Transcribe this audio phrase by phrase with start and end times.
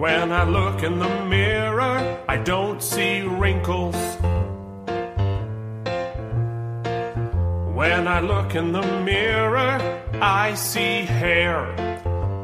[0.00, 3.94] When I look in the mirror, I don't see wrinkles.
[7.76, 9.78] When I look in the mirror,
[10.22, 11.66] I see hair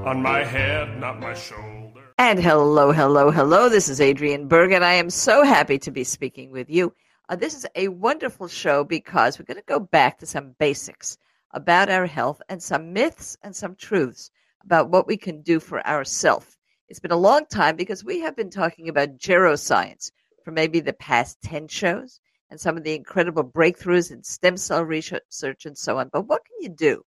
[0.05, 2.03] on my head, not my shoulder.
[2.19, 3.71] And hello, hello, hello.
[3.71, 6.93] This is Adriane Berg, and I am so happy to be speaking with you.
[7.31, 11.17] Uh, this is a wonderful show because we're going to go back to some basics
[11.53, 14.31] about our health and some myths and some truths
[14.63, 16.56] about what we can do for ourselves.
[16.89, 20.13] It's been a long time because we have been talking about geroscience
[20.45, 24.85] for maybe the past 10 shows and some of the incredible breakthroughs in stem cell
[24.85, 26.11] research and so on.
[26.13, 27.03] But what can you do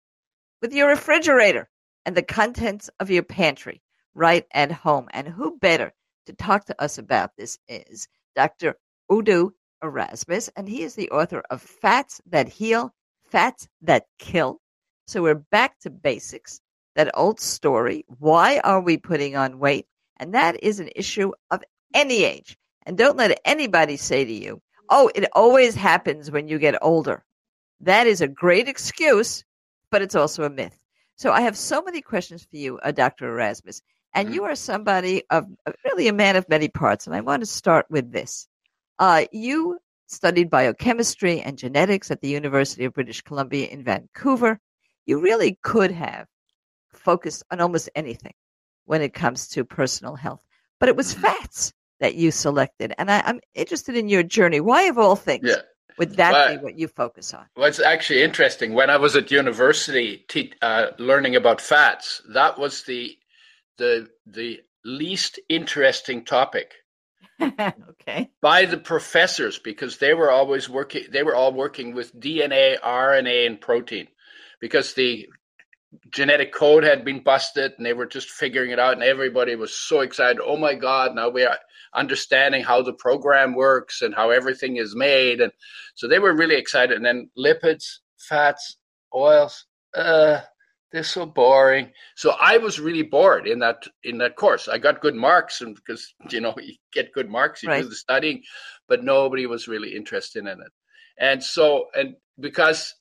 [0.63, 1.69] with your refrigerator
[2.07, 3.83] and the contents of your pantry
[4.15, 5.09] right at home?
[5.11, 5.93] And who better
[6.25, 8.77] to talk to us about this is Dr.
[9.13, 9.51] Udo
[9.83, 14.61] Erasmus, and he is the author of Fats That Heal, Fats That Kill.
[15.07, 16.61] So we're back to basics,
[16.97, 18.05] that old story.
[18.19, 19.87] Why are we putting on weight?
[20.19, 21.63] And that is an issue of
[21.95, 22.57] any age.
[22.85, 27.25] And don't let anybody say to you, oh, it always happens when you get older.
[27.81, 29.45] That is a great excuse,
[29.91, 30.79] but it's also a myth.
[31.17, 33.29] So I have so many questions for you, uh, Dr.
[33.29, 33.83] Erasmus.
[34.15, 34.35] And Mm-hmm.
[34.35, 35.47] you are somebody of
[35.85, 37.07] really a man of many parts.
[37.07, 38.49] And I want to start with this.
[38.99, 44.59] Uh, you studied biochemistry and genetics at the University of British Columbia in Vancouver.
[45.05, 46.27] You really could have
[47.11, 48.35] focused on almost anything
[48.91, 50.43] when it comes to personal health,
[50.81, 51.23] but it was Mm-hmm.
[51.23, 52.93] fats that you selected.
[52.99, 54.61] And I, I'm interested in your journey.
[54.61, 55.63] Why, of all things, Yeah.
[55.99, 57.47] would that Well, be what you focus on?
[57.57, 58.75] Well, it's actually interesting.
[58.75, 63.17] When I was at university te- uh, learning about fats, that was the
[63.79, 66.69] the the least interesting topic
[67.91, 68.31] okay.
[68.41, 71.05] by the professors because they were always working.
[71.11, 74.09] They were all working with DNA, RNA, and protein
[74.61, 75.29] because the
[76.11, 79.75] genetic code had been busted and they were just figuring it out and everybody was
[79.75, 80.41] so excited.
[80.45, 81.59] Oh my god now we are
[81.95, 85.41] understanding how the program works and how everything is made.
[85.41, 85.53] And
[85.95, 86.97] so they were really excited.
[86.97, 88.77] And then lipids fats
[89.15, 90.41] oils uh
[90.93, 91.93] they're so boring.
[92.17, 94.69] So i was really bored in that in that course.
[94.69, 97.83] I got good marks and because you know you get good marks you Right.
[97.83, 98.43] do the studying
[98.89, 100.73] but nobody was really interested in it.
[101.19, 102.95] And so and because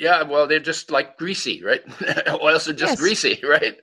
[0.00, 1.82] yeah, well, they're just like greasy, right?
[2.42, 3.00] Oils are just Yes.
[3.00, 3.76] greasy, right?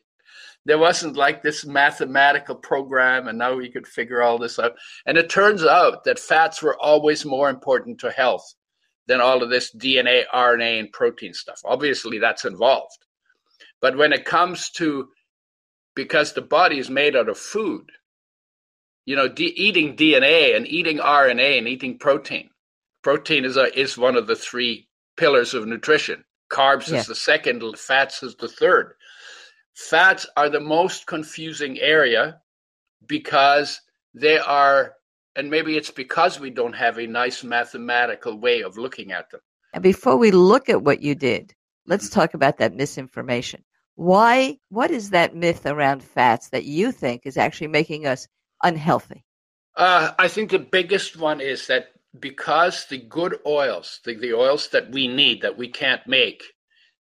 [0.66, 4.74] There wasn't like this mathematical program, and now we could figure all this out.
[5.06, 8.44] And it turns out that fats were always more important to health
[9.08, 11.62] than all of this DNA, RNA, and protein stuff.
[11.64, 12.98] Obviously, that's involved.
[13.80, 15.08] But when it comes to
[15.96, 17.86] because the body is made out of food,
[19.06, 22.50] you know, d- eating DNA and eating RNA and eating protein.
[23.04, 24.87] Protein is a, is one of the three
[25.18, 26.24] pillars of nutrition.
[26.50, 27.00] Carbs Yeah.
[27.00, 28.94] is the second, fats is the third.
[29.76, 32.42] Fats are the most confusing area
[33.06, 33.82] because
[34.14, 34.94] they are,
[35.36, 39.42] and maybe it's because we don't have a nice mathematical way of looking at them.
[39.74, 41.54] And before we look at what you did,
[41.86, 43.64] let's talk about that misinformation.
[43.96, 44.58] Why?
[44.70, 48.28] What is that myth around fats that you think is actually making us
[48.64, 49.26] unhealthy?
[49.76, 51.90] Uh, I think the biggest one is that
[52.20, 56.44] because the good oils, the, the oils that we need that we can't make,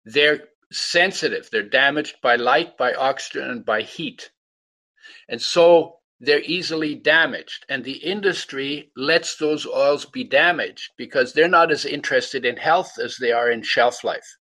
[0.04, 1.48] they're sensitive.
[1.50, 4.30] They're damaged by light, by oxygen, and by heat.
[5.28, 7.64] And so they're easily damaged.
[7.68, 12.98] And the industry lets those oils be damaged because they're not as interested in health
[13.02, 14.36] as they are in shelf life.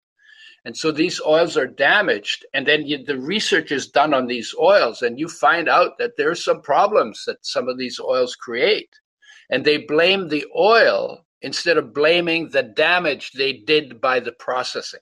[0.65, 2.45] And so these oils are damaged.
[2.53, 6.15] And then you, the research is done on these oils, and you find out that
[6.15, 8.89] there are some problems that some of these oils create.
[9.49, 15.01] And they blame the oil instead of blaming the damage they did by the processing.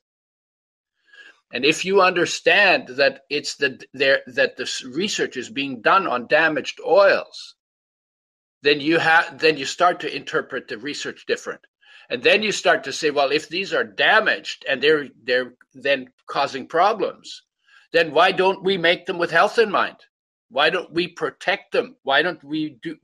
[1.54, 6.28] And if you understand that it's the there that this research is being done on
[6.28, 7.56] damaged oils,
[8.62, 11.62] then you have then you start to interpret the research different.
[12.10, 16.08] And then you start to say, well, if these are damaged and they're they're then
[16.28, 17.44] causing problems,
[17.92, 19.98] then why don't we make them with health in mind?
[20.50, 21.96] Why don't we protect them?
[22.04, 22.98] Why don't we do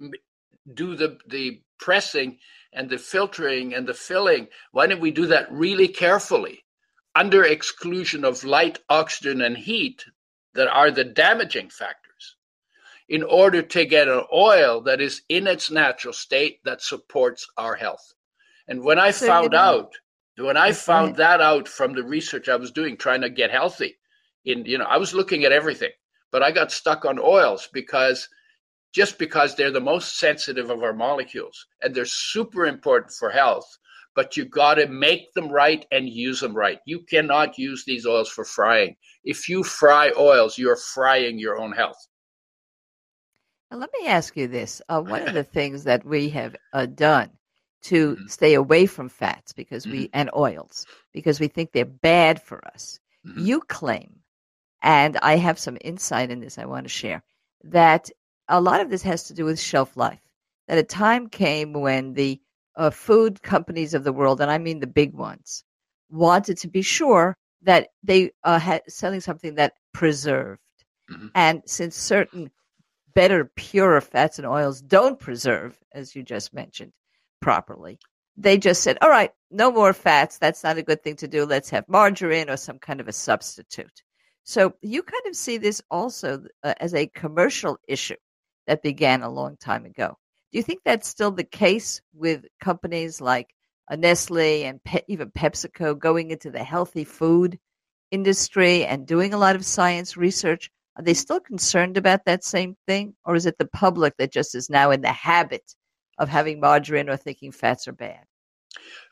[0.74, 2.40] do the the pressing
[2.74, 4.48] and the filtering and the filling?
[4.72, 6.64] Why don't we do that really carefully?
[7.16, 10.06] under exclusion of light, oxygen, and heat
[10.56, 12.38] that are the damaging factors
[13.10, 17.76] in order to get an oil that is in its natural state that supports our
[17.76, 18.14] health.
[18.68, 19.94] And when I So, found out,
[20.38, 21.18] when I found ahead.
[21.18, 23.98] that out from the research I was doing trying to get healthy,
[24.46, 25.92] in you know, I was looking at everything,
[26.32, 28.30] but I got stuck on oils because
[28.94, 33.78] just because they're the most sensitive of our molecules and they're super important for health
[34.16, 36.80] but you got to make them right and use them right.
[36.86, 38.96] You cannot use these oils for frying.
[39.24, 42.08] If you fry oils, you're frying your own health.
[43.72, 44.82] Now, let me ask you this.
[44.90, 47.32] Uh, one of the things that we have uh, done
[47.84, 48.28] to Mhm.
[48.28, 50.14] stay away from fats because we Mm-hmm.
[50.14, 53.00] and oils because we think they're bad for us.
[53.24, 53.48] Mhm.
[53.48, 54.24] You claim,
[54.82, 57.24] and I have some insight in this I want to share,
[57.64, 58.10] that
[58.50, 60.22] a lot of this has to do with shelf life.
[60.68, 62.42] That a time came when the
[62.76, 65.64] uh, food companies of the world, and I mean the big ones,
[66.10, 70.62] wanted to be sure that they uh, had selling something that preserved.
[71.10, 71.32] Mhm.
[71.36, 72.52] And since certain
[73.14, 76.94] better, purer fats and oils don't preserve, as you just mentioned,
[77.42, 77.98] properly,
[78.36, 80.38] they just said, all right, no more fats.
[80.38, 81.46] That's not a good thing to do.
[81.46, 84.04] Let's have margarine or some kind of a substitute.
[84.44, 88.16] So you kind of see this also uh, as a commercial issue
[88.68, 90.18] that began a long time ago.
[90.52, 93.54] Do you think that's still the case with companies like
[93.90, 97.60] uh, Nestle and Pe- even PepsiCo going into the healthy food
[98.12, 100.70] industry and doing a lot of science research?
[100.96, 103.16] Are they still concerned about that same thing?
[103.26, 105.76] Or is it the public that just is now in the habit
[106.18, 108.24] of having margarine or thinking fats are bad?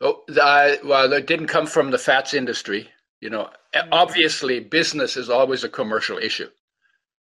[0.02, 2.90] Oh, uh, well, it didn't come from the fats industry.
[3.22, 3.50] You know,
[3.92, 6.50] obviously, business is always a commercial issue.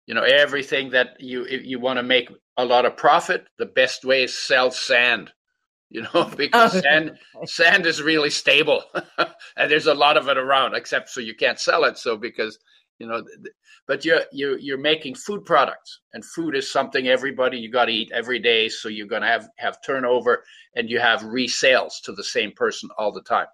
[0.09, 4.03] You know, everything that you you want to make a lot of profit, the best
[4.03, 5.31] way is sell sand.
[5.91, 6.81] You know, because oh.
[6.81, 8.83] sand sand is really stable,
[9.57, 10.75] and there's a lot of it around.
[10.75, 11.97] Except so you can't sell it.
[11.97, 12.59] So because
[12.99, 13.23] you know,
[13.87, 17.91] but you're you're you're making food products, and food is something everybody you got to
[17.91, 18.69] eat every day.
[18.69, 20.43] So you're going to have have turnover,
[20.75, 23.47] and you have resales to the same person all the time.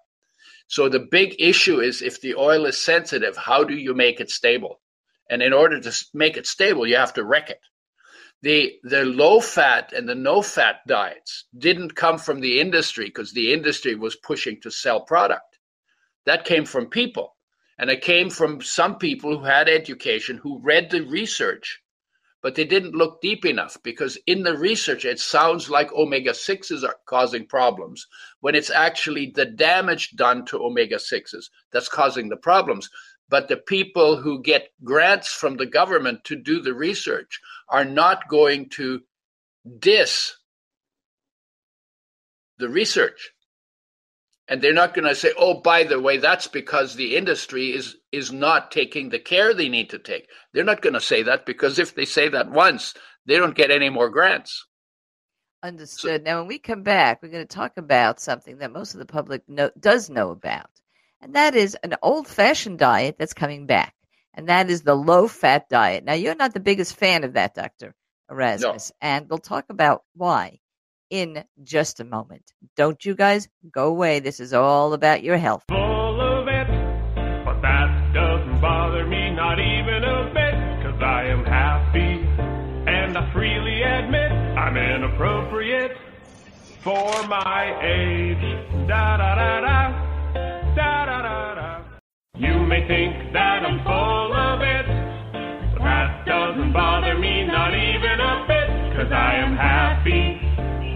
[0.68, 4.28] So the big issue is if the oil is sensitive, how do you make it
[4.28, 4.80] stable?
[5.28, 7.60] And in order to make it stable, you have to wreck it.
[8.42, 13.32] The the low fat and the no fat diets didn't come from the industry because
[13.32, 15.58] the industry was pushing to sell product.
[16.26, 17.36] That came from people.
[17.78, 21.82] And it came from some people who had education who read the research,
[22.42, 26.82] but they didn't look deep enough because in the research it sounds like omega 6s
[26.84, 28.06] are causing problems
[28.40, 32.88] when it's actually the damage done to omega 6s that's causing the problems.
[33.28, 38.28] But the people who get grants from the government to do the research are not
[38.28, 39.00] going to
[39.78, 40.36] diss
[42.58, 43.32] the research.
[44.48, 47.96] And they're not going to say, "Oh, by the way, that's because the industry is
[48.12, 51.46] is not taking the care they need to take." They're not going to say that
[51.46, 52.94] because if they say that once,
[53.26, 54.64] they don't get any more grants.
[55.64, 56.22] Understood.
[56.22, 59.06] now, when we come back, we're going to talk about something that most of the
[59.06, 60.70] public know, does know about,
[61.20, 63.94] and that is an old fashioned diet that's coming back,
[64.34, 66.04] and that is the low fat diet.
[66.04, 67.94] Now, you're not the biggest fan of that, Dr.
[68.30, 70.58] Erasmus, and we'll talk about why
[71.10, 72.42] in just a moment.
[72.76, 74.20] Don't you guys go away.
[74.20, 75.62] This is all about your health.
[75.68, 76.66] full of it.
[77.44, 82.26] But that doesn't bother me, not even a bit, cause I am happy.
[82.90, 85.96] And I freely admit I'm inappropriate
[86.82, 88.88] for my age.
[88.88, 90.05] Da da da da.
[92.38, 94.86] You may think that I'm full of it,
[95.72, 100.38] but that doesn't bother me, not even a bit, cause I am happy.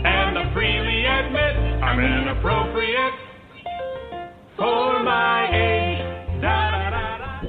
[0.05, 3.15] And I freely admit I'm inappropriate
[4.57, 6.11] for my age.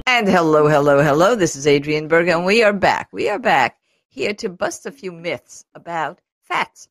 [0.08, 1.36] And hello, hello, hello.
[1.36, 3.10] This is Adriane Berg, and we are back.
[3.12, 6.88] We are back here to bust a few myths about fats.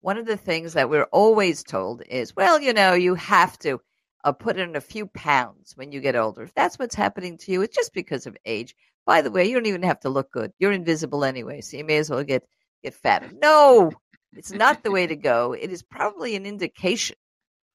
[0.00, 3.80] One of the things that we're always told is, well, you know, you have to
[4.26, 6.42] uh, put in a few pounds when you get older.
[6.42, 8.74] If that's what's happening to you, it's just because of age.
[9.06, 10.52] By the way, you don't even have to look good.
[10.58, 12.42] You're invisible anyway, so you may as well get
[12.82, 13.30] get fatter.
[13.40, 13.92] No,
[14.34, 15.52] it's not the way to go.
[15.52, 17.16] It is probably an indication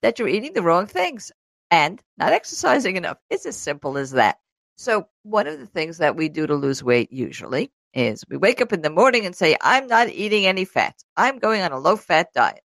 [0.01, 1.31] that you're eating the wrong things
[1.71, 3.17] and not exercising enough.
[3.29, 4.37] It's as simple as that.
[4.75, 8.61] So, one of the things that we do to lose weight usually is we wake
[8.61, 10.95] up in the morning and say, I'm not eating any fat.
[11.15, 12.61] I'm going on a low fat diet.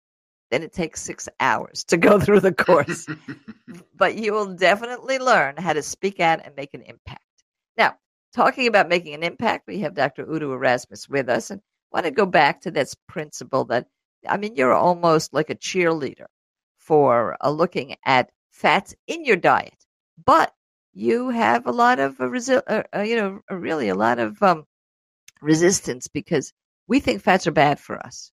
[0.50, 3.07] Then it takes six hours to go through the course.
[3.97, 7.23] but you will definitely learn how to speak out and make an impact.
[7.76, 7.97] Now,
[8.35, 10.31] talking about making an impact, we have Dr.
[10.31, 11.50] Udo Erasmus with us.
[11.50, 13.87] And I want to go back to this principle that,
[14.28, 16.26] I mean, you're almost like a cheerleader
[16.78, 19.75] for uh, looking at fats in your diet.
[20.25, 20.52] But
[20.93, 24.43] you have a lot of, uh, resi- uh, uh, you know, really a lot of
[24.43, 24.64] um,
[25.40, 26.52] resistance because
[26.88, 28.33] we think fats are bad for us.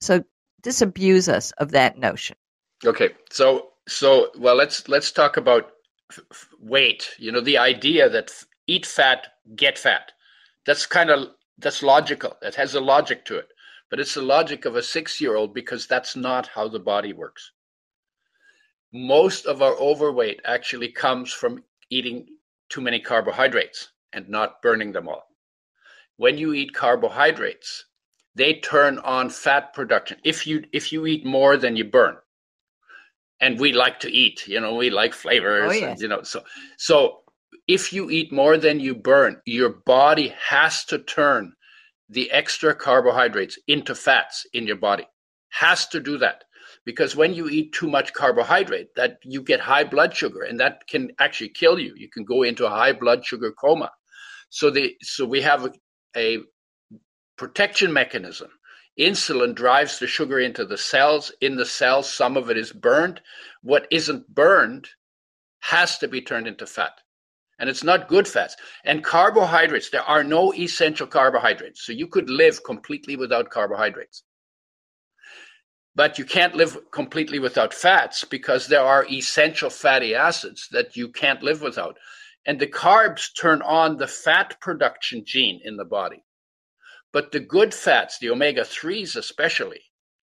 [0.00, 0.24] So
[0.64, 2.36] disabuse us of that notion.
[2.84, 5.70] Okay, so so well, let's let's talk about
[6.10, 7.10] f- f- weight.
[7.18, 10.10] You know, the idea that f- eat fat, get fat.
[10.66, 11.28] That's kind of
[11.58, 12.36] that's logical.
[12.42, 13.48] It has a logic to it,
[13.90, 17.52] but it's the logic of a six-year-old because that's not how the body works.
[18.92, 22.26] Most of our overweight actually comes from eating
[22.68, 25.28] too many carbohydrates and not burning them all.
[26.16, 27.86] When you eat carbohydrates,
[28.34, 30.18] they turn on fat production.
[30.24, 32.16] If you if you eat more than you burn,
[33.40, 35.82] and we like to eat, you know, we like flavors, Oh, yes.
[35.92, 36.42] and, you know, so
[36.76, 37.20] so
[37.68, 41.52] if you eat more than you burn, your body has to turn
[42.08, 45.06] the extra carbohydrates into fats in your body.
[45.50, 46.44] Has to do that
[46.84, 50.86] because when you eat too much carbohydrate, that you get high blood sugar, and that
[50.88, 51.94] can actually kill you.
[51.96, 53.90] You can go into a high blood sugar coma.
[54.50, 55.72] So the so we have a,
[56.16, 56.38] a
[57.36, 58.50] protection mechanism.
[58.98, 61.32] Insulin drives the sugar into the cells.
[61.40, 63.20] In the cells, some of it is burned.
[63.62, 64.88] What isn't burned
[65.60, 67.00] has to be turned into fat.
[67.58, 68.56] And it's not good fats.
[68.84, 71.84] And carbohydrates, there are no essential carbohydrates.
[71.84, 74.22] So you could live completely without carbohydrates.
[75.96, 81.08] But you can't live completely without fats because there are essential fatty acids that you
[81.08, 81.96] can't live without.
[82.44, 86.24] And the carbs turn on the fat production gene in the body.
[87.14, 89.80] But the good fats, the omega 3s especially,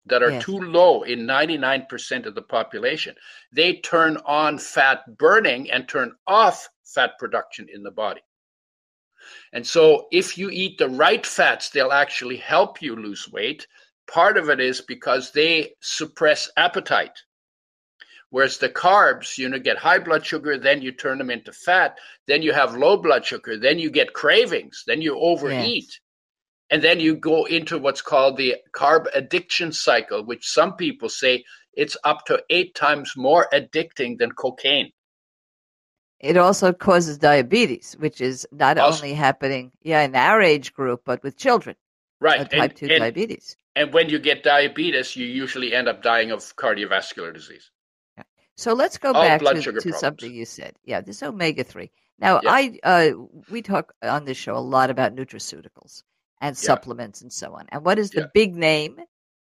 [0.07, 0.43] that are Yes.
[0.43, 3.15] too low in 99% of the population,
[3.53, 8.23] they turn on fat burning and turn off fat production in the body.
[9.53, 13.67] And so, if you eat the right fats, they'll actually help you lose weight.
[14.07, 17.23] Part of it is because they suppress appetite.
[18.31, 21.99] Whereas the carbs, you know, get high blood sugar, then you turn them into fat,
[22.27, 26.01] then you have low blood sugar, then you get cravings, then you overeat.
[26.71, 31.45] And then you go into what's called the carb addiction cycle, which some people say
[31.73, 34.91] it's up to eight times more addicting than cocaine.
[36.21, 41.03] It also causes diabetes, which is not Also- only happening, yeah, in our age group,
[41.05, 42.51] but with children, uh, Right.
[42.51, 43.57] type And, 2 and, diabetes.
[43.77, 47.71] and when you get diabetes, you usually end up dying of cardiovascular disease.
[48.57, 50.75] So let's go All back to, to something you said.
[50.85, 51.93] Yeah, this omega three.
[52.19, 52.51] Now, Yeah.
[52.51, 53.11] I uh,
[53.49, 56.03] we talk on this show a lot about nutraceuticals
[56.41, 56.61] and Yeah.
[56.61, 57.67] supplements and so on.
[57.71, 58.27] And what is the Yeah.
[58.35, 59.01] big name?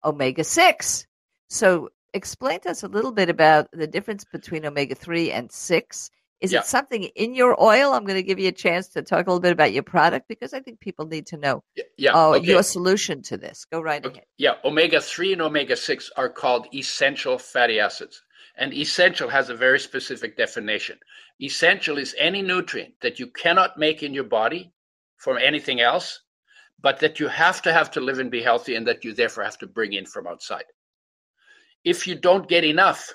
[0.04, 1.06] Omega six.
[1.48, 6.10] So, explain to us a little bit about the difference between omega three and six.
[6.40, 6.60] Is Yeah.
[6.60, 7.92] it something in your oil?
[7.92, 10.28] I'm going to give you a chance to talk a little bit about your product
[10.28, 11.64] because I think people need to know
[11.96, 12.12] Yeah.
[12.14, 12.46] oh, okay.
[12.46, 13.64] your solution to this.
[13.64, 14.16] Go right Okay.
[14.18, 14.26] ahead.
[14.36, 18.22] Yeah, omega 3 and omega 6 are called essential fatty acids.
[18.58, 20.98] And essential has a very specific definition.
[21.42, 24.72] Essential is any nutrient that you cannot make in your body
[25.16, 26.20] from anything else,
[26.80, 29.44] but that you have to have to live and be healthy and that you therefore
[29.44, 30.64] have to bring in from outside.
[31.84, 33.12] If you don't get enough,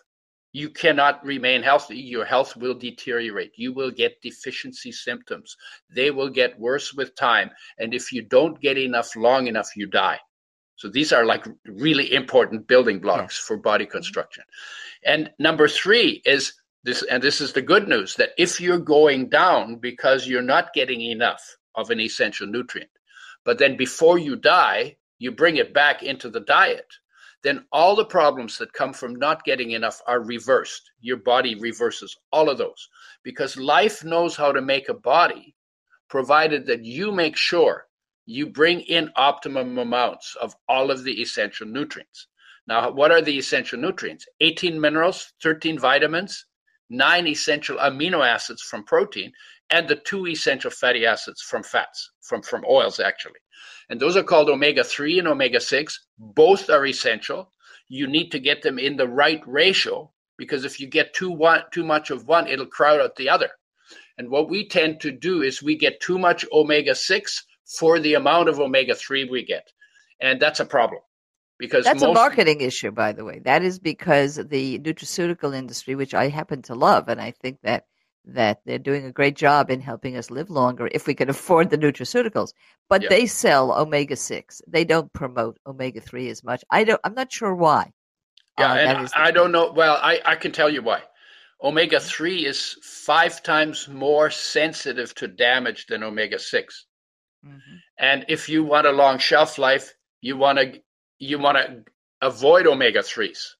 [0.54, 1.98] you cannot remain healthy.
[1.98, 3.54] Your health will deteriorate.
[3.56, 5.56] You will get deficiency symptoms.
[5.90, 7.52] They will get worse with time.
[7.78, 10.20] And if you don't get enough long enough, you die.
[10.76, 14.44] So these are like really important building blocks for body construction.
[15.06, 16.54] And number three is
[16.84, 20.74] this, and this is the good news that if you're going down because you're not
[20.74, 22.90] getting enough of an essential nutrient,
[23.44, 26.88] but then before you die, you bring it back into the diet,
[27.44, 30.92] then all the problems that come from not getting enough are reversed.
[31.00, 32.90] Your body reverses all of those
[33.24, 35.56] because life knows how to make a body,
[36.10, 37.88] provided that you make sure
[38.26, 42.28] you bring in optimum amounts of all of the essential nutrients.
[42.68, 44.26] Now, what are the essential nutrients?
[44.40, 46.46] 18 minerals, 13 vitamins,
[46.90, 49.32] nine essential amino acids from protein,
[49.72, 53.40] and the two essential fatty acids from fats, from, from oils, actually.
[53.90, 56.00] And those are called omega 3 and omega 6.
[56.18, 57.52] Both are essential.
[57.88, 61.64] You need to get them in the right ratio because if you get too, one,
[61.72, 63.50] too much of one, it'll crowd out the other.
[64.18, 68.16] And what we tend to do is we get too much omega 6 for the
[68.16, 69.68] amount of omega 3 we get.
[70.20, 71.02] And that's a problem
[71.58, 73.40] because That's most, a marketing issue, by the way.
[73.40, 77.86] That is because the nutraceutical industry, which I happen to love, and I think that
[78.26, 81.70] that they're doing a great job in helping us live longer if we can afford
[81.70, 82.54] the nutraceuticals.
[82.90, 83.10] But Yeah.
[83.10, 84.62] they sell omega six.
[84.68, 86.64] They don't promote omega three as much.
[86.70, 87.02] I don't.
[87.04, 87.92] I'm not sure why.
[88.60, 89.72] Yeah, Uh, and the I don't know.
[89.72, 91.04] Well, I, I can tell you why.
[91.64, 96.88] Omega 3 is five times more sensitive to damage than omega 6.
[97.46, 97.60] Mhm.
[98.00, 100.82] And if you want a long shelf life, you want to
[101.20, 101.84] you want to
[102.22, 103.56] avoid omega 3s.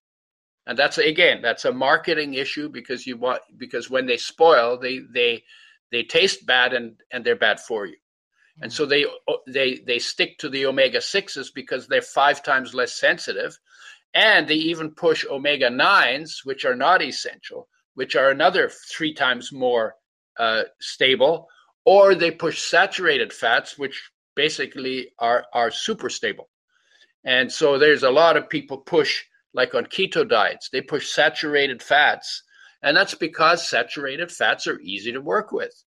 [0.68, 5.00] And that's again, that's a marketing issue because you want because when they spoil, they
[5.00, 5.44] they
[5.92, 7.98] they taste bad and and they're bad for you.
[8.62, 9.06] And so they
[9.48, 13.58] they they stick to the omega 6s because they're five times less sensitive.
[14.14, 19.52] And they even push omega 9s which are not essential which are another three times
[19.52, 19.96] more
[20.38, 21.48] uh, stable.
[21.86, 26.50] Or they push saturated fats which basically are are super stable.
[27.24, 31.82] And so there's a lot of people push like on keto diets they push saturated
[31.82, 32.44] fats
[32.82, 35.84] and that's because saturated fats are easy to work with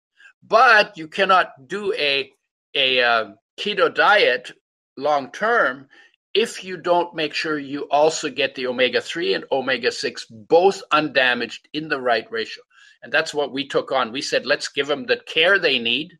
[0.43, 2.31] but you cannot do a
[2.75, 4.53] a uh, keto diet
[4.97, 5.89] long term
[6.35, 10.83] if you don't make sure you also get the omega 3 and omega 6 both
[10.93, 12.63] undamaged in the right ratio.
[13.03, 14.13] And that's what we took on.
[14.13, 16.19] We said, let's give them the care they need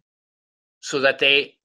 [0.81, 1.57] so that they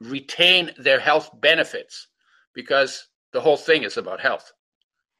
[0.00, 2.08] retain their health benefits
[2.54, 4.52] because the whole thing is about health.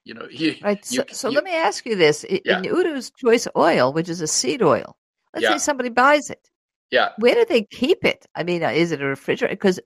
[0.04, 0.84] You know, you, Right.
[0.84, 2.58] So, you- so you- let me ask you this: I- Yeah.
[2.58, 4.96] in Udo's Choice Oil, which is a seed oil,
[5.34, 5.52] let's Yeah.
[5.52, 6.48] say somebody buys it.
[6.92, 8.26] yeah, Where do they keep it?
[8.34, 9.54] I mean, uh, is it a refrigerator?
[9.54, 9.78] Because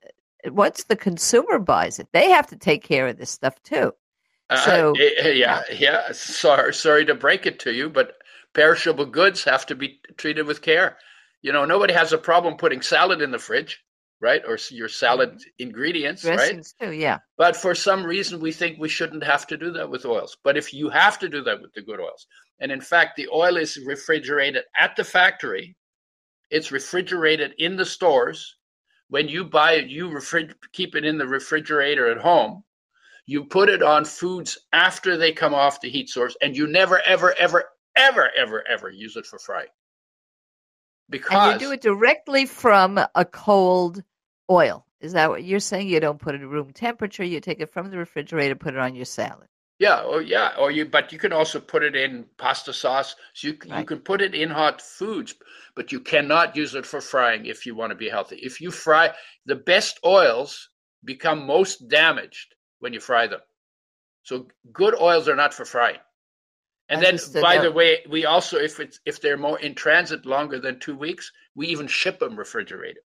[0.46, 3.92] once the consumer buys it, they have to take care of this stuff too.
[4.48, 6.12] Uh, So, eh, eh, yeah, yeah.
[6.12, 8.16] Sorry, sorry to break it to you, but
[8.54, 10.96] perishable goods have to be treated with care.
[11.42, 13.83] You know, nobody has a problem putting salad in the fridge,
[14.24, 14.42] right?
[14.48, 15.50] Or your salad mm-hmm.
[15.58, 16.66] ingredients, right?
[16.80, 17.18] Too, yeah.
[17.36, 20.36] But for some reason, we think we shouldn't have to do that with oils.
[20.42, 22.26] But if you have to do that with the good oils,
[22.58, 25.76] and in fact, the oil is refrigerated at the factory,
[26.50, 28.56] it's refrigerated in the stores.
[29.08, 30.18] When you buy it, you
[30.72, 32.64] keep it in the refrigerator at home.
[33.26, 37.00] You put it on foods after they come off the heat source, and you never,
[37.06, 37.64] ever, ever,
[37.96, 39.68] ever, ever, ever use it for frying.
[41.10, 44.02] Because And you do it directly from a cold
[44.50, 44.86] oil.
[45.00, 45.88] Is that what you're saying?
[45.88, 47.24] You don't put it at room temperature.
[47.24, 49.48] You take it from the refrigerator, put it on your salad.
[49.78, 50.86] Yeah, or yeah, or you.
[50.86, 53.16] But you can also put it in pasta sauce.
[53.34, 55.34] So you you can put it in hot foods,
[55.74, 58.36] but you cannot use it for frying if you want to be healthy.
[58.36, 59.12] If you fry,
[59.46, 60.70] the best oils
[61.04, 63.40] become most damaged when you fry them.
[64.22, 65.98] So good oils are not for frying.
[66.88, 70.24] And then, by Now- the way, we also if it's if they're more in transit
[70.24, 73.02] longer than two weeks, we even ship them refrigerated,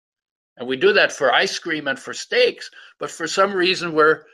[0.56, 2.70] and we do that for ice cream and for steaks.
[2.98, 4.24] But for some reason, we're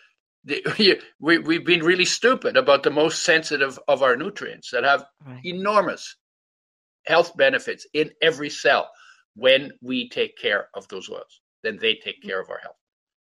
[0.45, 0.65] the,
[1.21, 5.41] we, we've been really stupid about the most sensitive of our nutrients that have Right.
[5.45, 6.17] enormous
[7.07, 8.91] health benefits in every cell
[9.35, 12.77] when we take care of those oils then they take care of our health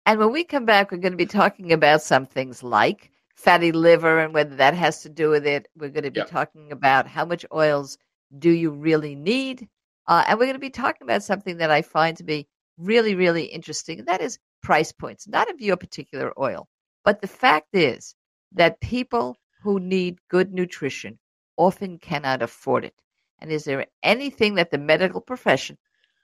[0.06, 3.72] And when we come back, we're going to be talking about some things like fatty
[3.72, 5.68] liver and whether that has to do with it.
[5.76, 6.26] We're going to be Yeah.
[6.26, 7.98] talking about how much oils
[8.38, 9.68] do you really need.
[10.08, 13.16] Uh, and we're going to be talking about something that I find to be really,
[13.16, 14.06] really interesting.
[14.06, 16.68] That is price points, not of your particular oil.
[17.04, 18.16] But the fact is
[18.54, 21.20] that people who need good nutrition
[21.58, 22.96] often cannot afford it.
[23.40, 25.78] And is there anything that the medical profession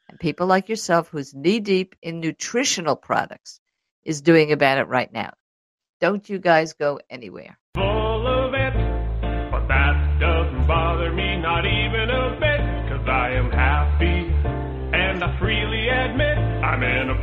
[0.10, 3.60] and people like yourself who's knee deep in nutritional products
[4.05, 5.31] is doing about it right now.
[5.99, 7.60] Don't you guys go anywhere.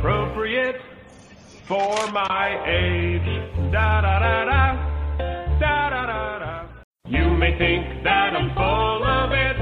[0.07, 0.75] I'm
[1.67, 3.71] for my age.
[3.71, 5.17] Da da da da.
[5.59, 6.67] Da da da da.
[7.07, 9.57] You may think that I'm full of it.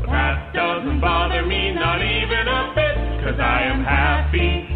[0.00, 4.66] But that doesn't bother me, not even a bit, cause I am happy.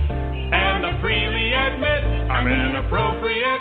[0.55, 3.61] And I freely admit I'm inappropriate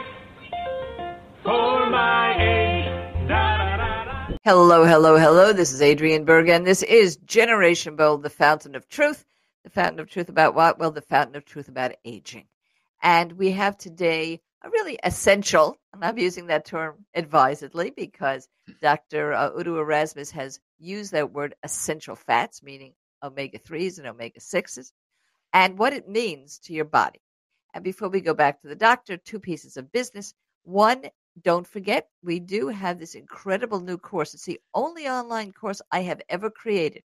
[1.41, 3.27] for my age.
[3.27, 4.37] Da, da, da.
[4.43, 5.53] Hello, hello, hello.
[5.53, 9.25] This is Adriane Berg, and this is Generation Bold, the fountain of truth.
[9.65, 10.77] The fountain of truth about what?
[10.77, 12.45] Well, the fountain of truth about aging.
[13.01, 18.47] And we have today a really essential, and I'm using that term advisedly because
[18.79, 19.33] Dr.
[19.33, 24.91] Uh, Udo Erasmus has used that word essential fats, meaning omega 3s and omega 6s,
[25.51, 27.23] and what it means to your body.
[27.73, 30.35] And before we go back to the doctor, two pieces of business.
[30.61, 31.05] One,
[31.41, 34.35] don't forget, we do have this incredible new course.
[34.35, 37.01] It's the only online course I have ever created.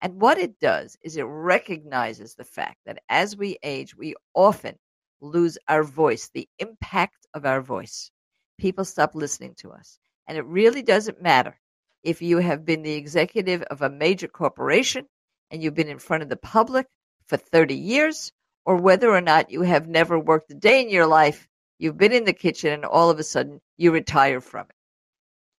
[0.00, 4.76] And what it does is it recognizes the fact that as we age, we often
[5.20, 8.10] lose our voice, the impact of our voice.
[8.58, 9.98] People stop listening to us.
[10.26, 11.56] And it really doesn't matter
[12.02, 15.06] if you have been the executive of a major corporation
[15.52, 16.88] and you've been in front of the public
[17.26, 18.32] for 30 years,
[18.64, 21.46] or whether or not you have never worked a day in your life,
[21.78, 24.74] you've been in the kitchen and all of a sudden you retire from it.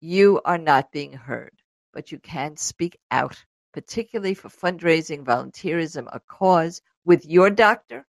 [0.01, 1.53] You are not being heard,
[1.93, 8.05] but you can speak out particularly for fundraising, volunteerism, a cause with your doctor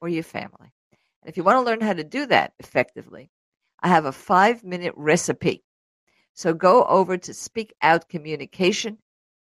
[0.00, 0.72] or your family.
[1.22, 3.30] And if you want to learn how to do that effectively,
[3.80, 5.64] I have a five minute recipe.
[6.34, 7.34] So go over to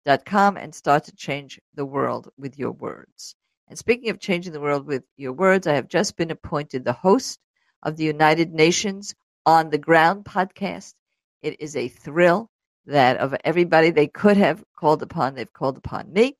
[0.05, 3.35] speakoutcommunication.com and start to change the world with your words.
[3.67, 6.93] And speaking of changing the world with your words, I have just been appointed the
[6.93, 7.39] host
[7.83, 9.15] of the United Nations
[9.45, 10.93] On the Ground podcast.
[11.41, 12.49] It is a thrill
[12.85, 16.37] that of everybody they could have called upon, they've called upon me.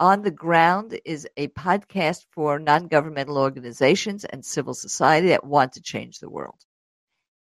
[0.00, 5.74] On the Ground is a podcast for non governmental organizations and civil society that want
[5.74, 6.58] to change the world.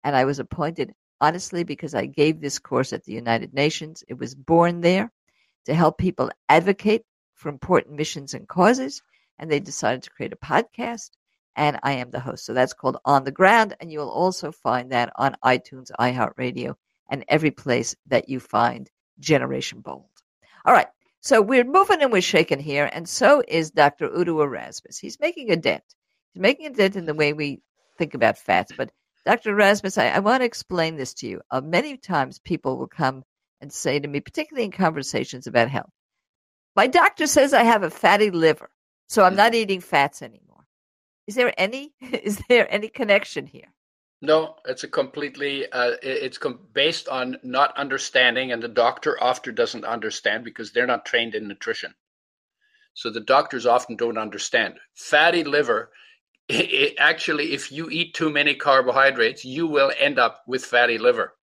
[0.04, 4.04] And I was appointed, honestly, because I gave this course at the United Nations.
[4.08, 5.12] It was born there
[5.68, 7.04] to help people advocate
[7.34, 9.02] for important missions and causes.
[9.38, 11.12] And they decided to create a podcast,
[11.58, 12.46] and I am the host.
[12.46, 13.76] So that's called On the Ground.
[13.80, 16.74] And you will also find that on iTunes, iHeartRadio,
[17.10, 20.10] and every place that you find Generation Bold.
[20.66, 20.88] All right.
[21.20, 24.06] So we're moving and we're shaking here, and so is Dr.
[24.06, 24.98] Udo Erasmus.
[24.98, 25.84] He's making a dent.
[26.32, 27.62] He's making a dent in the way we
[27.98, 28.72] think about fats.
[28.78, 28.92] But
[29.26, 29.52] Dr.
[29.52, 31.42] Erasmus, I, I want to explain this to you.
[31.52, 33.24] Uh, many times people will come
[33.62, 35.92] and say to me, particularly in conversations about health,
[36.76, 38.70] my doctor says I have a fatty liver,
[39.08, 40.66] so I'm not eating fats anymore.
[41.26, 43.74] Is there any is there any connection here?
[44.22, 49.54] No, it's a completely uh, it's com- based on not understanding, and the doctor often
[49.54, 51.94] doesn't understand because they're not trained in nutrition.
[52.94, 54.80] So the doctors often don't understand.
[54.96, 55.92] Fatty liver,
[56.50, 60.98] it, it, actually, if you eat too many carbohydrates, you will end up with fatty
[60.98, 61.36] liver.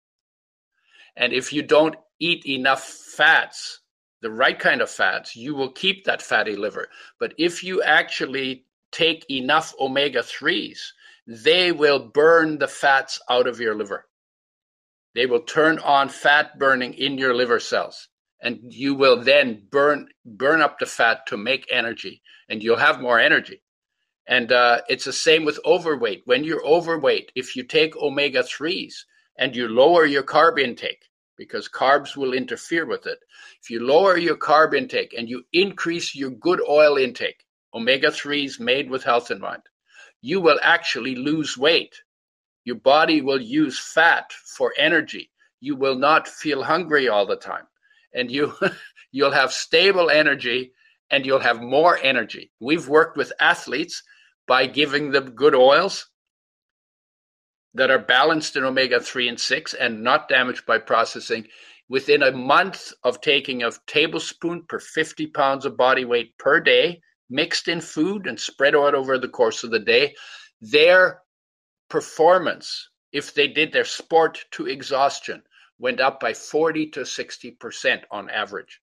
[1.17, 3.81] And if you don't eat enough fats,
[4.23, 6.89] the right kind of fats, you will keep that fatty liver.
[7.21, 10.79] But if you actually take enough omega 3s,
[11.27, 14.07] they will burn the fats out of your liver.
[15.15, 18.09] They will turn on fat burning in your liver cells.
[18.41, 23.01] And you will then burn burn up the fat to make energy, and you'll have
[23.01, 23.63] more energy.
[24.27, 26.23] And uh, it's the same with overweight.
[26.25, 28.95] When you're overweight, if you take omega 3s
[29.39, 31.05] and you lower your carb intake,
[31.37, 33.19] because carbs will interfere with it,
[33.63, 38.61] if you lower your carb intake and you increase your good oil intake, omega 3s
[38.61, 39.63] made with health in mind,
[40.21, 42.03] you will actually lose weight.
[42.65, 45.31] Your body will use fat for energy.
[45.61, 47.67] You will not feel hungry all the time.
[48.15, 48.55] And you
[49.13, 50.73] you'll have stable energy
[51.11, 52.51] and you'll have more energy.
[52.61, 54.03] We've worked with athletes
[54.47, 56.07] by giving them good oils
[57.75, 61.47] that are balanced in omega 3 and 6 and not damaged by processing.
[61.89, 67.01] Within a month of taking a tablespoon per 50 pounds of body weight per day,
[67.29, 70.15] mixed in food and spread out over the course of the day,
[70.61, 71.21] their
[71.91, 75.43] performance, if they did their sport to exhaustion,
[75.79, 78.81] went up by 40 to 60% on average.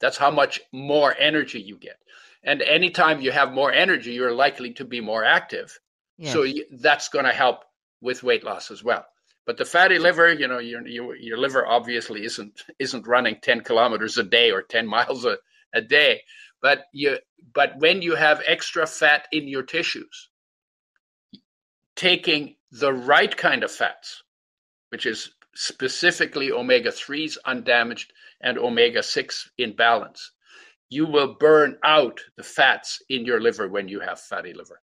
[0.00, 1.98] That's how much more energy you get.
[2.42, 5.78] And anytime you have more energy, you're likely to be more active.
[6.18, 6.32] Yes.
[6.32, 6.44] So
[6.80, 7.64] that's going to help
[8.02, 9.06] with weight loss as well.
[9.46, 13.62] But the fatty liver, you know, your, your, your liver obviously isn't isn't running 10
[13.62, 15.38] kilometers a day or 10 miles a,
[15.72, 16.22] a day.
[16.60, 17.18] But you
[17.54, 20.28] but when you have extra fat in your tissues,
[21.96, 24.22] taking the right kind of fats,
[24.90, 30.32] which is specifically omega 3s undamaged and omega 6 in balance,
[30.88, 34.80] you will burn out the fats in your liver when you have fatty liver.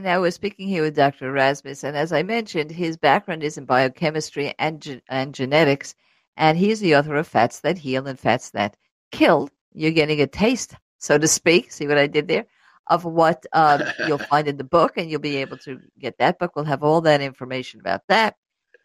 [0.00, 1.28] And I was speaking here with Dr.
[1.28, 5.94] Erasmus, and as I mentioned, his background is in biochemistry and, ge- and genetics,
[6.38, 8.78] and he's the author of Fats That Heal and Fats That
[9.12, 11.70] Kill you're getting a taste, so to speak.
[11.70, 12.46] See what I did there?
[12.86, 16.38] Of what um, you'll find in the book, and you'll be able to get that
[16.38, 16.56] book.
[16.56, 18.36] We'll have all that information about that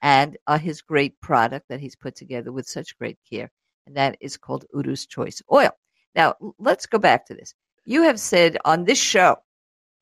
[0.01, 3.49] and uh, his great product that he's put together with such great care,
[3.87, 5.71] and that is called Udo's Choice Oil.
[6.13, 7.55] Now, let's go back to this.
[7.85, 9.37] You have said on this show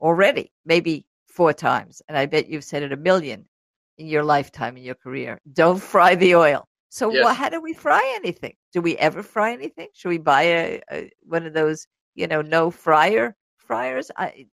[0.04, 3.46] already, maybe four times, and I bet you've said it a million
[3.98, 6.68] in your lifetime, in your career don't fry the oil.
[6.90, 7.24] So yes.
[7.24, 8.54] well, how do we fry anything?
[8.72, 9.88] Do we ever fry anything?
[9.94, 14.12] Should we buy a, a one of those, you know, no fryer fryers?
[14.16, 14.46] I,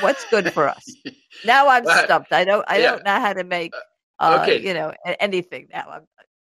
[0.00, 0.84] what's good for us?
[1.44, 2.32] now I'm well, stumped.
[2.32, 2.92] I don't I yeah.
[2.92, 4.66] don't know how to make uh, uh, okay.
[4.66, 5.84] you know anything now.
[5.90, 6.02] I'm,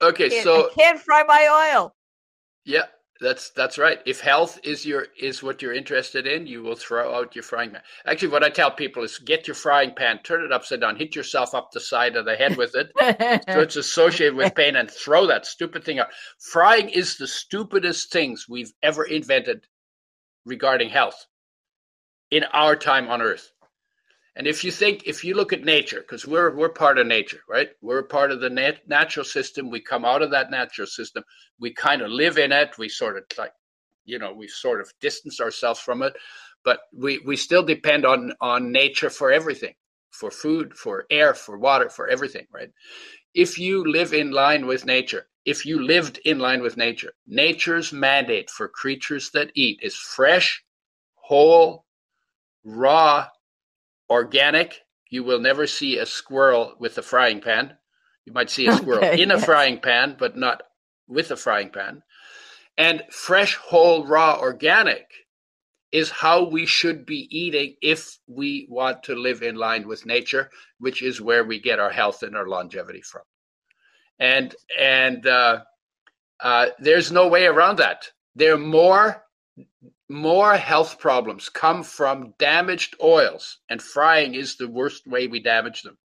[0.10, 1.96] okay, I so I can't fry my oil.
[2.66, 2.86] Yeah.
[3.22, 4.00] That's that's right.
[4.06, 7.72] If health is your is what you're interested in, you will throw out your frying
[7.72, 7.82] pan.
[8.06, 11.18] Actually, what I tell people is get your frying pan, turn it upside down, hit
[11.18, 12.92] yourself up the side of the head with it,
[13.50, 16.08] so it's associated with pain, and throw that stupid thing out.
[16.40, 19.66] Frying is the stupidest things we've ever invented
[20.46, 21.26] regarding health
[22.32, 23.52] in our time on Earth.
[24.36, 27.42] And if you think, if you look at nature, because we're we're part of nature,
[27.50, 27.70] right?
[27.82, 29.70] We're part of the nat- natural system.
[29.70, 31.24] We come out of that natural system.
[31.60, 32.78] We kind of live in it.
[32.78, 33.54] We sort of like,
[34.06, 36.14] you know, we sort of distance ourselves from it,
[36.64, 39.74] but we we still depend on on nature for everything,
[40.12, 42.70] for food, for air, for water, for everything, right?
[43.34, 47.92] If you live in line with nature, if you lived in line with nature, nature's
[47.92, 50.64] mandate for creatures that eat is fresh,
[51.16, 51.86] whole,
[52.64, 53.28] raw
[54.10, 54.82] organic.
[55.10, 57.78] You will never see a squirrel with a frying pan.
[58.26, 60.62] You might see a squirrel okay, in a frying pan, but not
[61.08, 62.04] with a frying pan.
[62.78, 65.08] And fresh, whole, raw, organic
[65.92, 70.50] is how we should be eating if we want to live in line with nature,
[70.78, 73.24] which is where we get our health and our longevity from.
[74.20, 75.62] And and uh,
[76.40, 78.12] uh, there's no way around that.
[78.36, 79.24] There are more
[80.10, 85.84] more health problems come from damaged oils, and frying is the worst way we damage
[85.84, 85.98] them,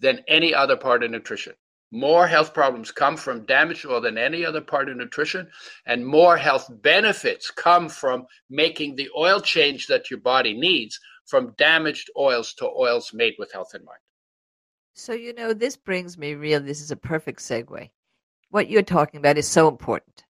[0.00, 1.54] than any other part of nutrition.
[1.92, 5.48] More health problems come from damaged oil than any other part of nutrition,
[5.86, 11.54] and more health benefits come from making the oil change that your body needs from
[11.56, 14.00] damaged oils to oils made with health in mind.
[14.94, 17.90] So, you know, this brings me real, this is a perfect segue.
[18.50, 20.25] What you're talking about is so important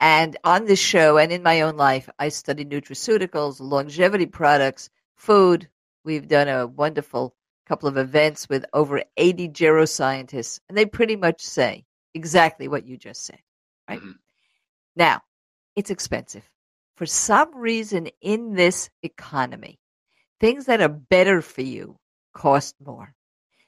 [0.00, 5.68] and on this show and in my own life, I study nutraceuticals, longevity products, food.
[6.04, 7.34] We've done a wonderful
[7.66, 11.84] couple of events with over 80 geroscientists, and they pretty much say
[12.14, 13.38] exactly what you just said,
[13.88, 14.00] right?
[14.00, 14.12] Mm-hmm.
[14.96, 15.20] Now,
[15.76, 16.50] it's expensive.
[16.96, 19.78] For some reason in this economy,
[20.40, 21.96] things that are better for you
[22.34, 23.14] cost more.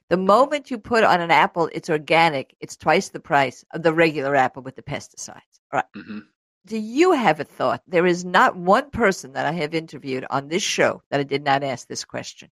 [0.09, 3.93] The moment you put on an apple, it's organic, it's twice the price of the
[3.93, 5.59] regular apple with the pesticides.
[5.71, 5.85] Right.
[5.95, 6.19] Mm-hmm.
[6.65, 7.81] Do you have a thought?
[7.87, 11.43] There is not one person that I have interviewed on this show that I did
[11.43, 12.49] not ask this question.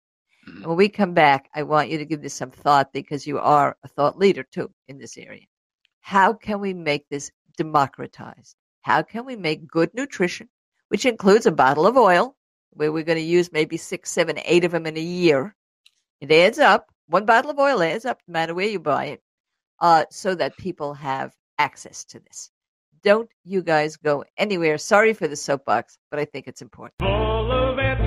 [0.50, 0.68] Mm-hmm.
[0.68, 3.78] When we come back, I want you to give this some thought because you are
[3.84, 5.46] a thought leader too in this area.
[6.02, 8.56] How can we make this democratized?
[8.82, 10.50] How can we make good nutrition,
[10.90, 12.36] which includes a bottle of oil,
[12.72, 15.56] where we're going to use maybe six, seven, eight of them in a year?
[16.20, 16.91] It adds up.
[17.12, 19.22] One bottle of oil adds up, no matter where you buy it,
[19.82, 22.50] uh, so that people have access to this.
[23.04, 24.78] Don't you guys go anywhere.
[24.78, 27.02] Sorry for the soapbox, but I think it's important.
[27.02, 27.98] Of it,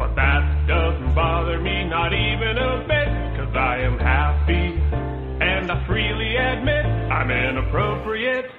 [0.00, 4.82] but that doesn't bother me, not even a bit, because I am happy.
[5.40, 8.50] And I freely admit I'm inappropriate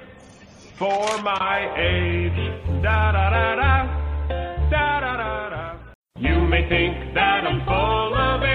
[0.77, 2.81] for my age.
[2.81, 4.29] Da da da da,
[4.69, 5.77] da da da da.
[6.17, 8.54] You may think that I'm full of it,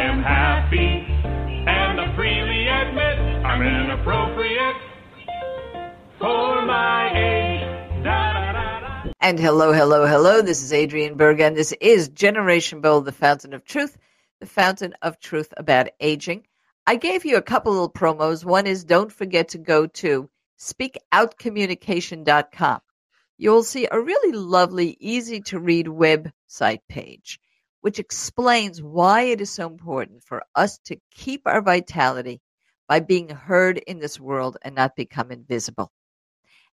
[0.00, 1.04] I am happy
[1.68, 4.76] and I freely admit I'm inappropriate
[6.18, 7.60] for my age.
[8.02, 10.40] Da, da, da, and hello, hello, hello.
[10.40, 13.98] This is Adriane Berg, and this is Generation Bold, the fountain of truth,
[14.40, 16.46] the fountain of truth about aging.
[16.86, 18.42] I gave you a couple little promos.
[18.42, 22.80] One is don't forget to go to speakoutcommunication.com.
[23.36, 27.38] You'll see a really lovely, easy to read website page
[27.80, 32.40] which explains why it is so important for us to keep our vitality
[32.88, 35.90] by being heard in this world and not become invisible.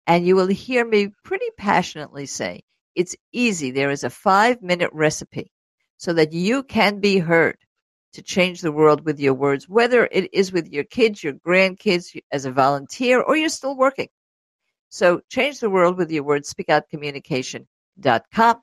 [0.07, 2.62] And you will hear me pretty passionately say,
[2.95, 3.71] it's easy.
[3.71, 5.51] There is a five minute recipe
[5.99, 7.59] so that you can be heard
[8.14, 12.19] to change the world with your words, whether it is with your kids, your grandkids,
[12.33, 14.09] as a volunteer, or you're still working.
[14.88, 18.57] So change the world with your words, speakoutcommunication.com.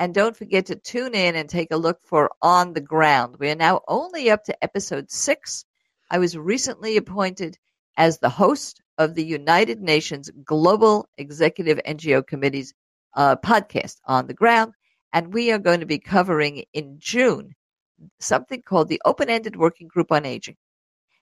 [0.00, 3.36] And don't forget to tune in and take a look for On the Ground.
[3.38, 5.66] We are now only up to episode six.
[6.10, 7.58] I was recently appointed
[7.98, 12.72] as the host of the United Nations Global Executive NGO Committee's
[13.14, 14.72] uh, podcast, On the Ground.
[15.12, 17.54] And we are going to be covering in June
[18.20, 20.56] something called the Open Ended Working Group on Aging.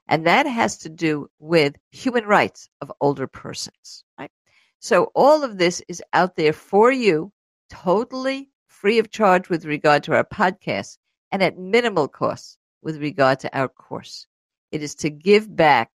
[0.06, 4.04] And that has to do with human rights of older persons.
[4.16, 4.30] Right?
[4.78, 7.32] So all of this is out there for you,
[7.70, 10.98] totally free of charge with regard to our podcast
[11.32, 14.26] and at minimal cost with regard to our course.
[14.70, 15.90] It is to give back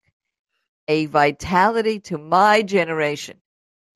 [0.90, 3.38] a vitality to my generation,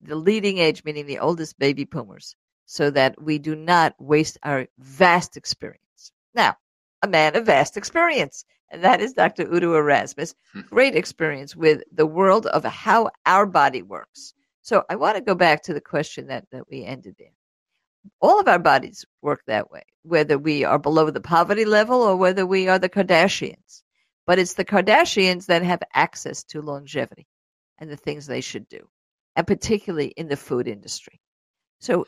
[0.02, 4.67] the leading age, meaning the oldest baby boomers, so that we do not waste our
[4.78, 6.13] vast experience.
[6.34, 6.56] Now,
[7.02, 8.45] a man of vast experience.
[8.69, 9.54] and that is Dr.
[9.54, 10.34] Udo Erasmus.
[10.54, 10.62] Hmm.
[10.62, 14.34] Great experience with the world of how our body works.
[14.62, 17.37] So I want to go back to the question that, that we ended there.
[18.22, 22.15] All of our bodies work that way, whether we are below the poverty level or
[22.15, 23.84] whether we are the Kardashians.
[24.26, 27.28] But it's the Kardashians that have access to longevity
[27.80, 28.88] and the things they should do,
[29.36, 31.20] and particularly in the food industry.
[31.80, 32.06] So,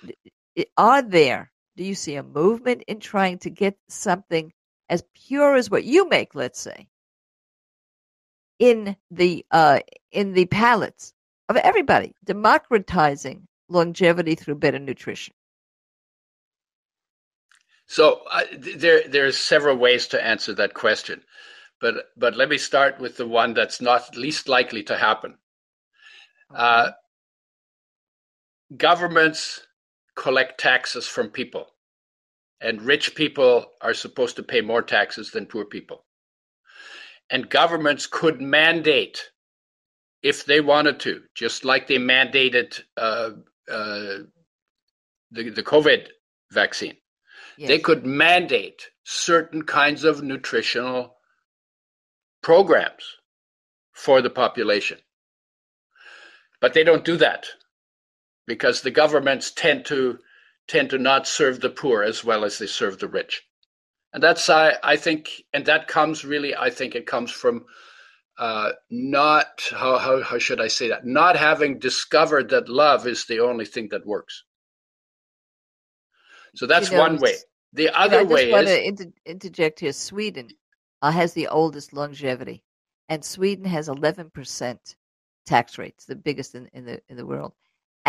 [0.78, 4.52] are there, do you see a movement in trying to get something
[4.90, 6.88] as pure as what you make, let's say,
[8.58, 9.80] in the uh,
[10.12, 11.14] in the palates
[11.48, 15.34] of everybody, democratizing longevity through better nutrition?
[17.90, 18.44] So uh,
[18.78, 21.24] there are several ways to answer that question,
[21.82, 25.40] but but let me start with the one that's not least likely to happen.
[26.54, 26.92] Uh,
[28.78, 29.66] governments
[30.16, 31.66] collect taxes from people,
[32.62, 36.06] and rich people are supposed to pay more taxes than poor people.
[37.32, 39.32] And governments could mandate,
[40.22, 43.32] if they wanted to, just like they mandated uh,
[43.68, 44.18] uh,
[45.32, 46.10] the, the COVID
[46.52, 46.96] vaccine,
[47.60, 47.68] yes.
[47.68, 51.16] they could mandate certain kinds of nutritional
[52.42, 53.18] programs
[53.92, 54.98] for the population.
[56.62, 57.48] But they don't do that
[58.48, 60.20] because the governments tend to
[60.68, 63.42] tend to not serve the poor as well as they serve the rich.
[64.14, 67.66] And that's I, I think and that comes really I think it comes from
[68.38, 73.26] uh, not how, how how should I say that not having discovered that love is
[73.26, 74.44] the only thing that works.
[76.56, 77.36] So that's you know, one way.
[77.74, 79.94] The other way I just want to inter- interject here.
[79.94, 80.50] Sweden
[81.02, 82.64] uh, has the oldest longevity,
[83.10, 84.96] and Sweden has eleven percent
[85.46, 87.54] tax rates, the biggest in, in the in the world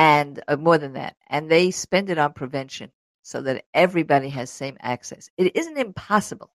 [0.00, 2.90] and uh, more than that and they spend it on prevention
[3.22, 6.50] so that everybody has same access it isn't impossible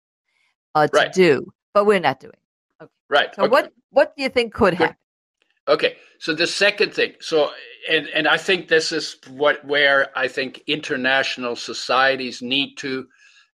[0.76, 1.14] uh, to right.
[1.14, 2.34] do but we're not doing
[2.82, 2.92] okay.
[3.10, 3.52] right so okay.
[3.52, 4.96] what what do you think could happen
[5.68, 7.52] okay so the second thing so
[7.90, 13.06] and and i think this is what where i think international societies need to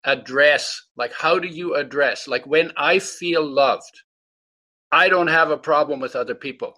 [0.04, 4.02] address like how do you address like when i feel loved
[4.92, 6.74] i don't have a problem with other people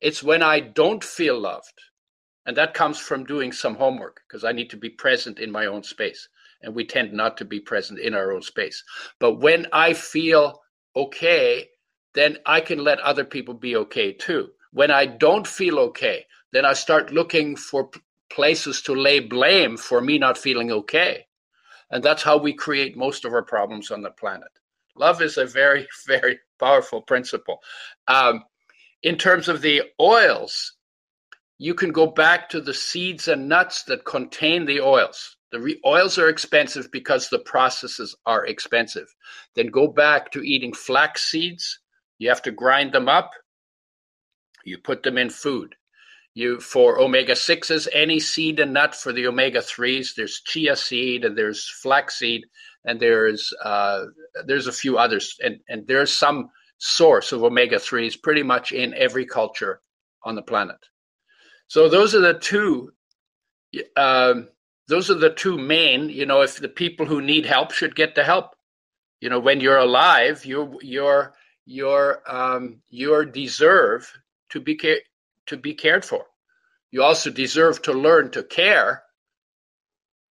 [0.00, 1.74] it's when I don't feel loved.
[2.46, 5.66] And that comes from doing some homework because I need to be present in my
[5.66, 6.28] own space.
[6.62, 8.82] And we tend not to be present in our own space.
[9.20, 10.60] But when I feel
[10.96, 11.68] okay,
[12.14, 14.50] then I can let other people be okay too.
[14.72, 17.90] When I don't feel okay, then I start looking for
[18.30, 21.26] places to lay blame for me not feeling okay.
[21.90, 24.48] And that's how we create most of our problems on the planet.
[24.96, 27.60] Love is a very, very powerful principle.
[28.06, 28.44] Um,
[29.02, 30.74] in terms of the oils,
[31.58, 35.36] you can go back to the seeds and nuts that contain the oils.
[35.50, 39.06] The re- oils are expensive because the processes are expensive.
[39.54, 41.80] Then go back to eating flax seeds.
[42.18, 43.30] You have to grind them up.
[44.64, 45.74] You put them in food.
[46.34, 50.14] You for omega sixes, any seed and nut for the omega threes.
[50.16, 52.44] There's chia seed and there's flax seed
[52.84, 54.04] and there's uh,
[54.46, 58.94] there's a few others and and there's some source of omega 3s pretty much in
[58.94, 59.80] every culture
[60.24, 60.78] on the planet.
[61.66, 62.92] So those are the two.
[63.96, 64.48] Um,
[64.86, 66.08] those are the two main.
[66.08, 68.54] You know, if the people who need help should get the help.
[69.20, 71.34] You know, when you're alive, you're you're
[71.68, 74.10] you're um, you're deserve
[74.50, 75.04] to be ca-
[75.46, 76.24] to be cared for.
[76.90, 79.02] You also deserve to learn to care,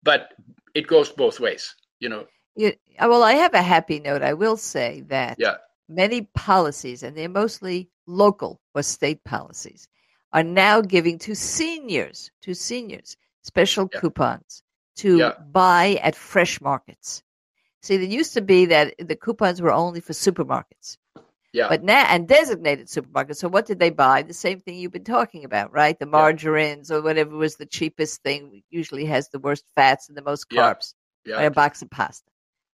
[0.02, 0.32] but
[0.74, 1.74] it goes both ways.
[2.00, 2.26] You know.
[2.56, 4.22] Yeah, well, I have a happy note.
[4.22, 5.36] I will say that.
[5.38, 5.56] Yeah
[5.88, 9.88] many policies, and they're mostly local or state policies,
[10.32, 14.00] are now giving to seniors, to seniors, special yeah.
[14.00, 14.62] coupons
[14.96, 15.32] to yeah.
[15.50, 17.22] buy at fresh markets.
[17.82, 20.98] See, it used to be that the coupons were only for supermarkets.
[21.52, 21.68] Yeah.
[21.68, 23.36] But now, and designated supermarkets.
[23.36, 24.22] So what did they buy?
[24.22, 25.98] The same thing you've been talking about, right?
[25.98, 26.96] The margarines yeah.
[26.96, 30.94] or whatever was the cheapest thing, usually has the worst fats and the most carbs.
[31.24, 31.40] Yeah.
[31.40, 32.30] a box of pasta.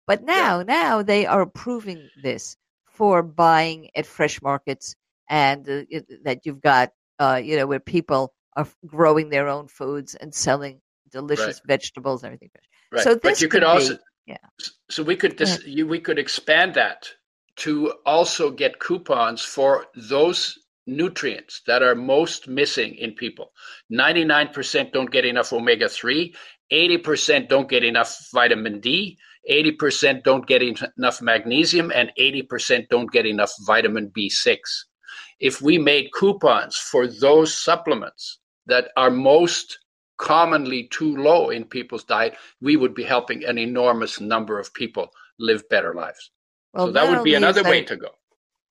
[0.06, 4.94] But now, now they are approving this for buying at fresh markets
[5.28, 5.82] and uh,
[6.24, 10.80] that you've got, uh, you know, where people are growing their own foods and selling
[11.10, 11.66] delicious right.
[11.66, 12.50] vegetables and everything.
[12.90, 13.04] Right.
[13.04, 14.36] So this but you could, could also, be, yeah.
[14.90, 17.10] So we could dis- you, we could expand that
[17.56, 23.52] to also get coupons for those nutrients that are most missing in people.
[23.92, 26.34] 99% don't get enough omega 3,
[26.72, 29.18] 80% don't get enough vitamin D,
[29.50, 34.58] 80% don't get enough magnesium, and 80% don't get enough vitamin B6.
[35.40, 39.78] If we made coupons for those supplements that are most
[40.18, 45.10] commonly too low in people's diet, we would be helping an enormous number of people
[45.38, 46.30] live better lives.
[46.72, 48.08] Well, so that would be another way that- to go.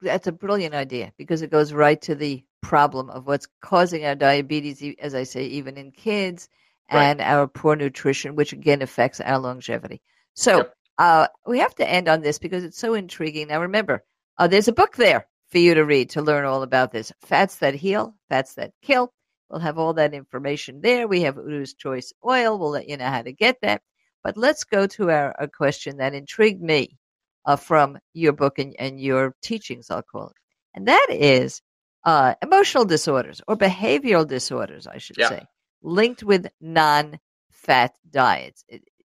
[0.02, 4.16] That's a brilliant idea because it goes right to the problem of what's causing our
[4.16, 6.50] diabetes, as I say, even in kids,
[6.92, 7.04] Right.
[7.04, 10.02] and our poor nutrition, which again affects our longevity.
[10.34, 10.74] So Yep.
[10.98, 13.48] uh, we have to end on this because it's so intriguing.
[13.50, 14.04] Now, remember,
[14.40, 17.58] uh, there's a book there for you to read to learn all about this Fats
[17.58, 19.14] That Heal, Fats That Kill.
[19.50, 21.08] We'll have all that information there.
[21.08, 22.58] We have Udo's Choice Oil.
[22.58, 23.84] We'll let you know how to get that.
[24.24, 26.98] But let's go to our a question that intrigued me
[27.46, 30.36] uh, from your book and, and your teachings, I'll call it.
[30.76, 31.62] And that is
[32.06, 35.28] uh, emotional disorders or behavioral disorders, I should Yeah.
[35.28, 35.48] say,
[35.84, 37.20] linked with non
[37.52, 38.64] fat diets.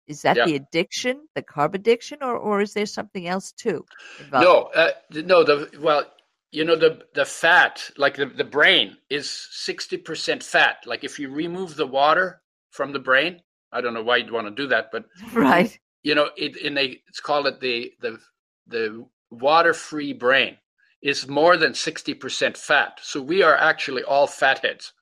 [0.07, 0.45] Is that Yeah.
[0.45, 3.85] the addiction, the carb addiction, or, or is there something else too?
[4.19, 4.45] Involved?
[4.45, 5.43] No, uh, no.
[5.43, 6.03] The well,
[6.51, 10.77] you know, the the fat, like the, the brain, is sixty percent fat.
[10.85, 14.47] Like if you remove the water from the brain, I don't know why you'd want
[14.47, 15.79] to do that, but Right.
[16.05, 18.19] You know, it in a it's called it the the
[18.67, 20.57] the water free brain
[21.01, 22.99] is more than sixty percent fat.
[23.01, 24.93] So we are actually all fatheads,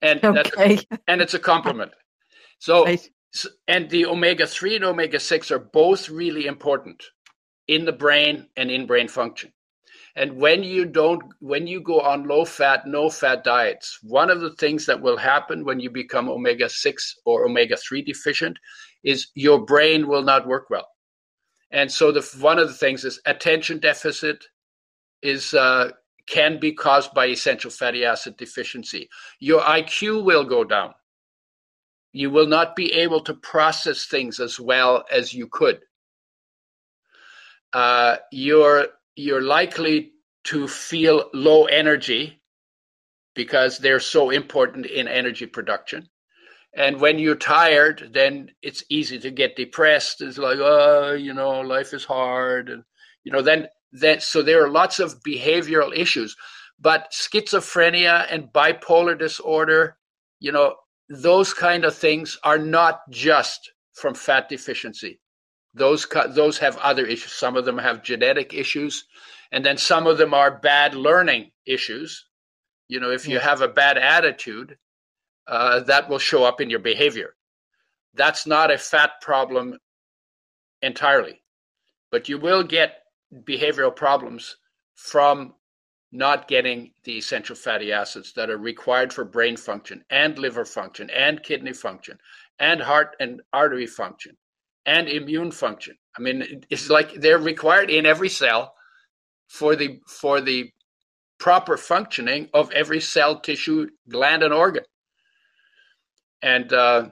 [0.00, 0.78] and that's Okay.
[1.08, 1.92] and it's a compliment.
[2.60, 2.86] So
[3.66, 7.02] and the omega 3 and omega 6 are both really important
[7.66, 9.52] in the brain and in brain function
[10.14, 14.40] and when you don't when you go on low fat no fat diets one of
[14.40, 18.58] the things that will happen when you become omega 6 or omega 3 deficient
[19.04, 20.88] is your brain will not work well.
[21.70, 24.44] And so the one of the things is attention deficit
[25.22, 25.90] is uh,
[26.26, 29.08] can be caused by essential fatty acid deficiency.
[29.40, 30.94] Your iq will go down.
[32.12, 35.80] You will not be able to process things as well as you could.
[37.72, 40.12] Uh, you're you're likely
[40.44, 42.42] to feel low energy
[43.34, 46.08] because they're so important in energy production.
[46.74, 50.22] And when you're tired, then it's easy to get depressed.
[50.22, 52.82] It's like, oh, you know, life is hard, and
[53.24, 56.34] you know, then then so there are lots of behavioral issues.
[56.80, 59.98] But schizophrenia and bipolar disorder,
[60.40, 60.76] you know,
[61.08, 65.20] those kind of things are not just from fat deficiency.
[65.74, 67.32] Those those have other issues.
[67.32, 69.06] Some of them have genetic issues,
[69.50, 72.26] and then some of them are bad learning issues.
[72.88, 74.76] You know, if you have a bad attitude,
[75.46, 77.34] uh, that will show up in your behavior.
[78.14, 79.78] That's not a fat problem
[80.82, 81.42] entirely,
[82.10, 84.56] but you will get behavioral problems
[84.94, 85.54] from
[86.12, 91.08] not getting the essential fatty acids that are required for brain function and liver function
[91.08, 92.18] and kidney function
[92.58, 94.36] and heart and artery function
[94.86, 95.96] and immune function.
[96.16, 98.74] I mean, it's like they're required in every cell
[99.48, 100.70] for the for the
[101.38, 104.84] proper functioning of every cell, tissue, gland, and organ.
[106.42, 107.10] And uh,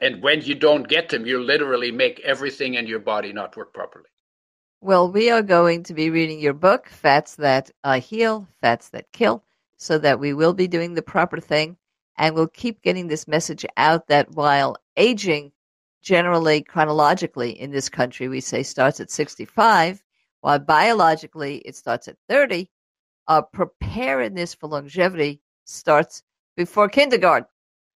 [0.00, 3.72] and when you don't get them, you literally make everything in your body not work
[3.72, 4.08] properly.
[4.80, 9.12] Well, we are going to be reading your book, Fats That uh, Heal, Fats That
[9.12, 9.44] Kill,
[9.76, 11.76] so that we will be doing the proper thing.
[12.18, 15.52] And we'll keep getting this message out that while aging,
[16.02, 20.02] generally chronologically in this country, we say starts at 65,
[20.40, 22.68] while biologically it starts at 30,
[23.28, 26.22] uh, preparedness for longevity starts
[26.56, 27.48] before kindergarten.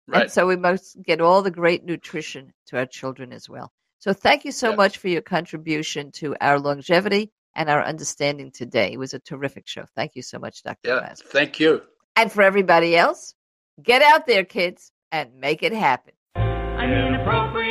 [0.09, 0.23] Right.
[0.23, 3.73] And so we must get all the great nutrition to our children as well.
[4.01, 4.77] So thank you so Yeah.
[4.77, 8.93] much for your contribution to our longevity and our understanding today.
[8.93, 9.85] It was a terrific show.
[9.95, 10.89] Thank you so much, Dr.
[10.89, 10.95] Yeah.
[11.01, 11.23] Raz.
[11.23, 11.83] Thank you.
[12.17, 13.35] And for everybody else,
[13.81, 16.15] get out there, kids, and make it happen.
[16.35, 17.62] An inappropriate